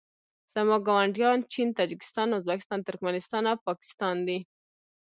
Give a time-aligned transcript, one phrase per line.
[0.53, 4.39] زما ګاونډیان چین تاجکستان ازبکستان ترکنستان ایران او پاکستان دي